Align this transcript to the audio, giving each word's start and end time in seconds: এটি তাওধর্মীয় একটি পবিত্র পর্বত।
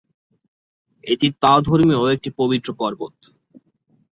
এটি 1.03 1.27
তাওধর্মীয় 1.41 2.01
একটি 2.15 2.29
পবিত্র 2.39 2.69
পর্বত। 2.73 3.15